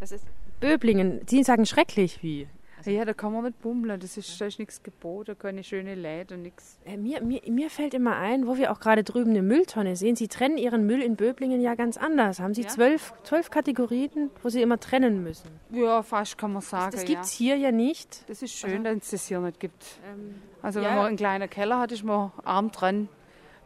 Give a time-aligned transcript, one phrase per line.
[0.00, 0.24] Das ist
[0.60, 1.20] Böblingen.
[1.26, 2.48] Sie sagen schrecklich wie.
[2.86, 4.00] Ja, da kann man nicht bummeln.
[4.00, 6.78] Das ist, da ist nichts geboten, keine schöne Läden, nichts.
[6.86, 10.16] Äh, mir, mir, mir fällt immer ein, wo wir auch gerade drüben eine Mülltonne sehen.
[10.16, 12.40] Sie trennen Ihren Müll in Böblingen ja ganz anders.
[12.40, 12.68] Haben Sie Ja.
[12.68, 15.50] zwölf, zwölf Kategorien, wo Sie immer trennen müssen?
[15.70, 16.92] Ja, fast kann man sagen.
[16.92, 17.06] Das ja.
[17.08, 18.24] gibt es hier ja nicht.
[18.30, 19.84] Das ist schön, dass es das hier nicht gibt.
[20.10, 20.88] Ähm, Also Ja.
[20.88, 23.08] wenn man einen kleinen Keller hat, ist man arm dran.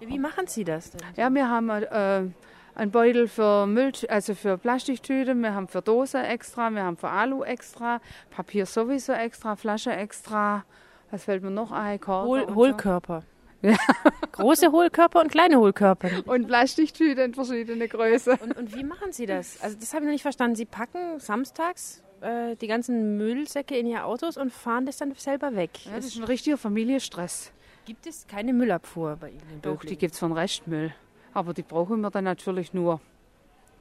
[0.00, 1.00] wie machen Sie das denn?
[1.16, 2.24] Ja, wir haben äh,
[2.74, 7.08] einen Beutel für Müll, also für Plastiktüten, wir haben für Dose extra, wir haben für
[7.08, 10.64] Alu extra, Papier sowieso extra, Flasche extra.
[11.10, 12.00] Was fällt mir noch ein?
[12.06, 12.54] Hohl, so.
[12.54, 13.22] Hohlkörper.
[14.32, 16.10] Große Hohlkörper und kleine Hohlkörper.
[16.26, 18.34] Und Plastiktüten in verschiedene Größen.
[18.34, 19.62] Und, und wie machen Sie das?
[19.62, 20.56] Also das habe ich noch nicht verstanden.
[20.56, 25.54] Sie packen samstags äh, die ganzen Müllsäcke in Ihr Autos und fahren das dann selber
[25.54, 25.70] weg.
[25.84, 27.52] Ja, das ist ein richtiger Familienstress.
[27.86, 30.92] gibt es keine Müllabfuhr bei Ihnen Doch, die gibt es von Restmüll.
[31.34, 33.00] Aber die brauchen wir dann natürlich nur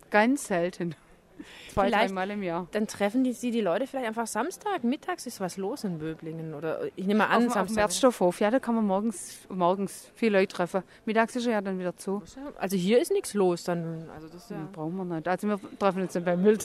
[0.09, 0.95] ganz selten.
[1.73, 2.67] Zwei, Vielleicht- dreimal im Jahr.
[2.71, 6.53] Dann treffen die, Sie die Leute vielleicht einfach Samstag, mittags ist was los in Böblingen.
[6.53, 7.75] Oder ich nehme an, Auf, auf dem Samstag.
[7.77, 10.83] Wertstoffhof, ja, da kann man morgens, morgens viele Leute treffen.
[11.05, 12.21] Mittags ist er ja dann wieder zu.
[12.59, 14.07] Also hier ist nichts los dann.
[14.13, 14.67] Also das ja Ja.
[14.71, 15.27] Brauchen wir nicht.
[15.27, 16.59] Also wir treffen uns dann beim Müll.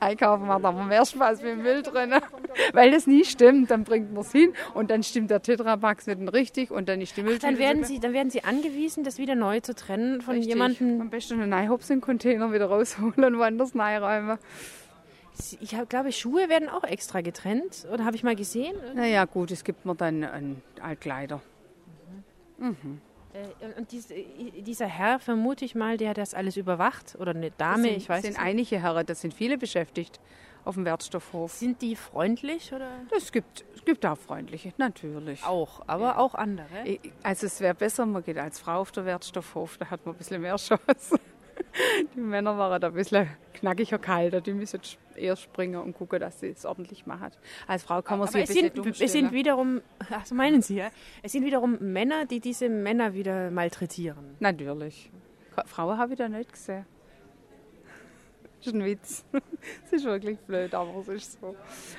[0.00, 2.14] Einkaufen macht aber mehr Spaß mit dem Müll drin.
[2.72, 3.70] Weil das nie stimmt.
[3.70, 7.16] Dann bringt man es hin und dann stimmt der Tetrapack nicht richtig und dann ist
[7.16, 7.46] die Mülltüte.
[7.46, 10.54] dann werden, so- Sie, dann werden Sie angewiesen, das wieder neu zu trennen von Richtig.
[10.54, 11.00] jemandem.
[11.00, 14.38] Am besten einen Einhopsen-Container wieder rausholen und woanders reinräumen.
[15.60, 17.86] Ich glaube, Schuhe werden auch extra getrennt.
[17.92, 18.74] Oder habe ich mal gesehen?
[18.94, 21.42] Naja, gut, es gibt mir dann Altkleider.
[22.58, 22.72] Äh,
[23.78, 24.24] Und dies, äh,
[24.62, 27.16] dieser Herr, vermute ich mal, der das alles überwacht.
[27.18, 28.46] Oder eine Dame, das sind, ich weiß sind es nicht.
[28.46, 30.20] einige Herren, das sind viele beschäftigt
[30.66, 31.52] auf dem Wertstoffhof.
[31.52, 32.90] Sind die freundlich oder?
[33.16, 35.44] Es gibt, es gibt auch freundliche, natürlich.
[35.44, 36.98] Auch, aber auch andere.
[37.22, 40.18] Also es wäre besser, man geht als Frau auf den Wertstoffhof, da hat man ein
[40.18, 41.18] bisschen mehr Chance.
[42.14, 43.28] Die Männer waren da ein bisschen
[43.66, 44.80] knackiger kalter, die müssen
[45.16, 47.30] eher springen und gucken, dass sie es ordentlich machen.
[47.66, 49.32] Als Frau kann man sich ein bisschen sind, es sind stellen.
[49.32, 50.90] wiederum, ach so meinen Sie, ja?
[51.22, 54.36] Es sind wiederum Männer, die diese Männer wieder malträtieren.
[54.38, 55.10] Natürlich.
[55.64, 56.86] Frauen habe ich da nicht gesehen.
[58.66, 59.24] Das ist ein Witz.
[59.84, 61.54] Es ist wirklich blöd, aber es ist so.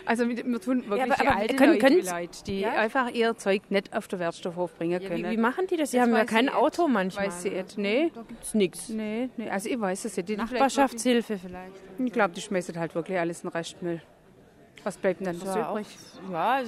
[0.05, 2.69] Also wir wir tun wirklich aber- die aber alten können- Leute, können- Leute, die Ja?
[2.73, 5.25] einfach ihr Zeug nicht auf den Wertstoffhof bringen Ja, können.
[5.25, 5.91] wie, wie machen die das?
[5.91, 6.94] Sie Das haben ja kein Auto nicht.
[6.94, 7.27] manchmal.
[7.27, 7.77] Weiß sie nicht.
[7.77, 8.89] Nee, Da gibt es nichts.
[8.89, 9.50] nee, nee.
[9.50, 10.29] Also ich weiß es nicht.
[10.29, 11.73] Die Nachbarschaftshilfe vielleicht.
[12.06, 14.01] Ich glaube, die schmeißen halt wirklich alles in Restmüll.
[14.83, 15.88] Was bleibt denn dann Ja, übrig?
[16.31, 16.61] ja,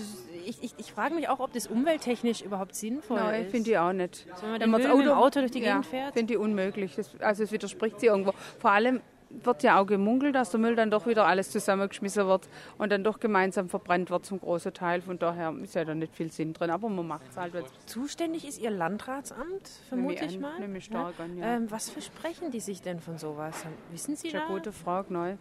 [0.45, 3.51] ich, ich, ich frage mich auch, ob das umwelttechnisch überhaupt sinnvoll Nein, ist.
[3.51, 4.25] finde ich auch nicht.
[4.41, 6.13] Wenn man Wenn man das Auto- Auto durch die ja, Gegend fährt.
[6.13, 6.95] finde ich unmöglich.
[6.95, 8.33] Das, also es widerspricht sie irgendwo.
[8.59, 8.99] Vor allem
[9.29, 13.03] wird ja auch gemunkelt, dass der Müll dann doch wieder alles zusammengeschmissen wird und dann
[13.03, 15.01] doch gemeinsam verbrannt wird zum großen Teil.
[15.01, 16.71] Von daher ist ja da nicht viel Sinn drin.
[16.71, 17.53] Aber man macht es halt.
[17.85, 20.59] Zuständig ist Ihr Landratsamt, vermute ich mal.
[20.59, 21.55] nehme ich stark an, ja.
[21.55, 23.55] Ähm, was versprechen die sich denn von sowas?
[23.91, 24.45] Wissen Sie Das ist da?
[24.47, 25.35] eine gute Frage, neu.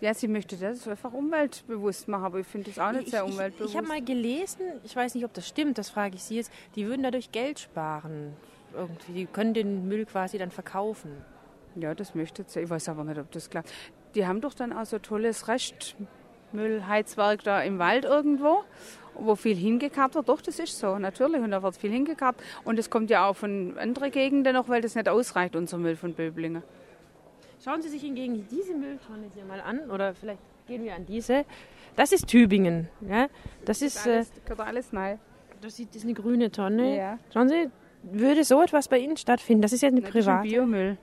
[0.00, 3.24] Ja, sie möchte das einfach umweltbewusst machen, aber ich finde das auch nicht Ich, sehr
[3.24, 3.70] ich, umweltbewusst.
[3.72, 6.52] ich habe mal gelesen, ich weiß nicht, ob das stimmt, das frage ich Sie jetzt,
[6.74, 8.34] die würden dadurch Geld sparen.
[8.74, 11.10] Irgendwie, die können den Müll quasi dann verkaufen.
[11.78, 12.60] Ja, das möchte sie.
[12.60, 13.70] Ich weiß aber nicht, ob das klappt.
[14.14, 18.64] Die haben doch dann auch so ein tolles Restmüllheizwerk da im Wald irgendwo,
[19.14, 20.28] wo viel hingekarrt wird.
[20.28, 21.40] Doch, das ist so, natürlich.
[21.42, 22.36] Und da wird viel hingekarrt.
[22.64, 25.96] Und es kommt ja auch von anderen Gegenden noch, weil das nicht ausreicht, unser Müll
[25.96, 26.62] von Böblingen.
[27.62, 31.44] Schauen Sie sich hingegen diese Mülltonne hier mal an, oder vielleicht gehen wir an diese.
[31.96, 32.88] Das ist Tübingen.
[33.08, 33.28] Ja?
[33.64, 35.18] Das ist, äh, Alles, gehört alles rein.
[35.62, 36.96] das ist das ist eine grüne Tonne.
[36.96, 37.18] Ja.
[37.32, 37.70] Schauen Sie,
[38.02, 39.62] würde so etwas bei Ihnen stattfinden?
[39.62, 40.48] Das ist ja eine Das ist ein private.
[40.48, 40.98] Biomüll.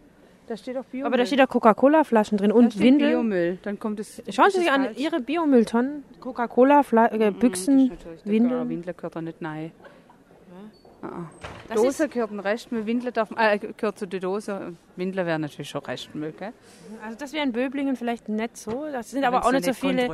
[0.47, 1.07] Da steht auch Biomüll.
[1.07, 3.11] Aber da steht auch Coca-Cola-Flaschen drin Da und steht Windeln.
[3.11, 3.57] Biomüll.
[3.63, 4.21] Dann kommt es.
[4.29, 4.97] Schauen Sie sich an, falsch?
[4.99, 8.69] Ihre Biomülltonnen, Coca-Cola, Fla- äh, Das Büchsen, ist natürlich- der Windeln.
[8.69, 9.71] Windel gehört da nicht rein.
[11.01, 11.25] Ah,
[11.67, 14.73] Das Dose gehört ein Restmüll, Windel darf, äh, gehört zu der Dose.
[14.95, 16.53] Windel wäre natürlich schon Restmüll, gell?
[17.03, 18.85] Also das wäre in Böblingen vielleicht nicht so.
[18.89, 20.07] Das sind aber auch nicht so viele.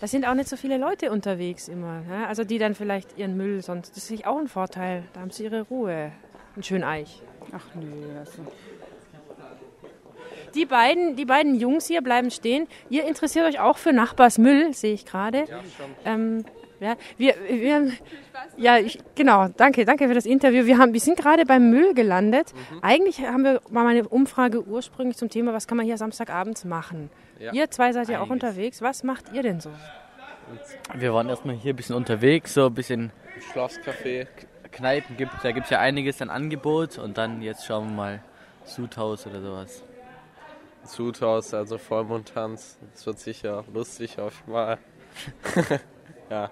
[0.00, 2.00] Das sind auch nicht so viele Leute unterwegs immer.
[2.00, 2.26] Ne?
[2.26, 3.90] Also die dann vielleicht ihren Müll sonst.
[3.90, 5.02] Das ist natürlich auch ein Vorteil.
[5.12, 6.12] Da haben sie ihre Ruhe.
[6.56, 7.20] Ein schön Eich.
[7.54, 8.42] Ach nö, also.
[10.54, 12.66] Die beiden, die beiden Jungs hier bleiben stehen.
[12.90, 15.44] Ihr interessiert euch auch für Nachbarsmüll, sehe ich gerade.
[16.04, 16.44] Ähm,
[16.80, 17.92] ja, wir, wir,
[18.56, 19.48] ja, ich, genau.
[19.56, 20.66] Danke, danke für das Interview.
[20.66, 22.52] Wir haben, wir sind gerade beim Müll gelandet.
[22.80, 27.08] Eigentlich haben wir mal eine Umfrage ursprünglich zum Thema, was kann man hier Samstagabends machen.
[27.38, 27.52] Ja.
[27.52, 28.82] Ihr zwei seid ja auch unterwegs.
[28.82, 29.70] Was macht ihr denn so?
[30.94, 33.12] Wir waren erstmal hier ein bisschen unterwegs, so ein bisschen
[33.52, 34.26] Schlafscafé,
[34.72, 38.20] Kneipen gibt da gibt es ja einiges an Angebot und dann jetzt schauen wir mal
[38.64, 39.84] Sudhaus oder sowas.
[40.84, 42.78] Zuthaus, also Vollmondtanz.
[42.92, 44.78] Das wird sicher lustig auf mal.
[46.30, 46.50] ja.